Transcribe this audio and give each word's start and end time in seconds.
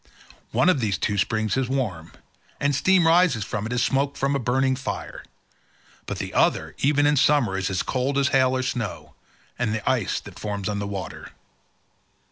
One 0.51 0.67
of 0.67 0.79
these 0.79 0.97
two 0.97 1.15
springs 1.19 1.55
is 1.55 1.69
warm, 1.69 2.11
and 2.59 2.73
steam 2.73 3.05
rises 3.05 3.43
from 3.43 3.67
it 3.67 3.71
as 3.73 3.83
smoke 3.83 4.17
from 4.17 4.35
a 4.35 4.39
burning 4.39 4.75
fire, 4.75 5.23
but 6.07 6.17
the 6.17 6.33
other 6.33 6.73
even 6.79 7.05
in 7.05 7.15
summer 7.15 7.55
is 7.55 7.69
as 7.69 7.83
cold 7.83 8.17
as 8.17 8.29
hail 8.29 8.55
or 8.57 8.63
snow, 8.63 9.13
or 9.59 9.65
the 9.67 9.87
ice 9.87 10.19
that 10.21 10.39
forms 10.39 10.67
on 10.67 10.79
water. 10.89 11.33